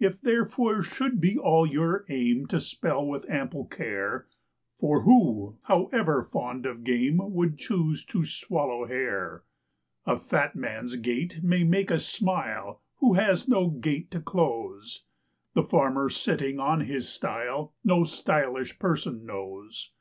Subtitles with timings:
[0.00, 4.26] It therefore should be all your aim to spell with ample care;
[4.80, 9.44] For who, however fond of game, would choose to swallow hair?
[10.06, 15.04] A fat man's gait may make us smile, who has no gate to close;
[15.54, 19.92] The farmer, sitting on his stile no _sty_lish person knows.